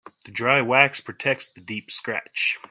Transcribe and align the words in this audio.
The 0.25 0.31
dry 0.31 0.61
wax 0.61 0.99
protects 0.99 1.47
the 1.49 1.61
deep 1.61 1.91
scratch. 1.91 2.57